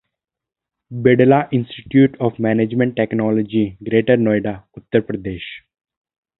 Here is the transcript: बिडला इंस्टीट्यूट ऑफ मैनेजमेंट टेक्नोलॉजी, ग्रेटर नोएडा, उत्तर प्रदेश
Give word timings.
बिडला 0.91 1.41
इंस्टीट्यूट 1.53 2.17
ऑफ 2.21 2.39
मैनेजमेंट 2.39 2.95
टेक्नोलॉजी, 2.95 3.65
ग्रेटर 3.83 4.17
नोएडा, 4.19 4.59
उत्तर 4.77 5.01
प्रदेश 5.01 5.43